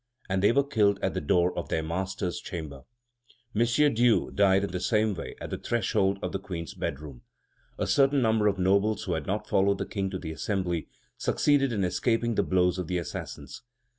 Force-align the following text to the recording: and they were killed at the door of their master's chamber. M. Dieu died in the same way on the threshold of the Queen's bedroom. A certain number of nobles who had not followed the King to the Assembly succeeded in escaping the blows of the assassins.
and 0.27 0.41
they 0.41 0.51
were 0.51 0.63
killed 0.63 0.97
at 1.03 1.13
the 1.13 1.21
door 1.21 1.55
of 1.55 1.69
their 1.69 1.83
master's 1.83 2.41
chamber. 2.41 2.81
M. 3.55 3.93
Dieu 3.93 4.31
died 4.31 4.63
in 4.63 4.71
the 4.71 4.79
same 4.79 5.13
way 5.13 5.35
on 5.39 5.49
the 5.49 5.59
threshold 5.59 6.17
of 6.23 6.31
the 6.31 6.39
Queen's 6.39 6.73
bedroom. 6.73 7.21
A 7.77 7.85
certain 7.85 8.19
number 8.23 8.47
of 8.47 8.57
nobles 8.57 9.03
who 9.03 9.13
had 9.13 9.27
not 9.27 9.47
followed 9.47 9.77
the 9.77 9.85
King 9.85 10.09
to 10.09 10.17
the 10.17 10.31
Assembly 10.31 10.87
succeeded 11.17 11.71
in 11.71 11.83
escaping 11.83 12.33
the 12.33 12.41
blows 12.41 12.79
of 12.79 12.87
the 12.87 12.97
assassins. 12.97 13.61